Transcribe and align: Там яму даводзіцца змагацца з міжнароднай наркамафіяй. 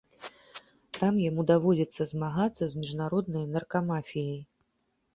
Там 0.99 1.19
яму 1.29 1.41
даводзіцца 1.53 2.09
змагацца 2.15 2.63
з 2.75 2.83
міжнароднай 2.83 3.49
наркамафіяй. 3.55 4.45